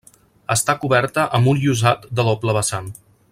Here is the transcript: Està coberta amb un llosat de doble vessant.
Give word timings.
Està 0.53 0.75
coberta 0.85 1.25
amb 1.39 1.51
un 1.53 1.61
llosat 1.65 2.09
de 2.21 2.27
doble 2.31 2.57
vessant. 2.59 2.91